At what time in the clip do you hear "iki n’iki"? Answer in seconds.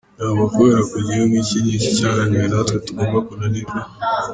1.43-1.89